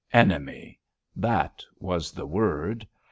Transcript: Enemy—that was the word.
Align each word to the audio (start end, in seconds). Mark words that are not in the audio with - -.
Enemy—that 0.13 1.63
was 1.79 2.11
the 2.11 2.25
word. 2.25 2.87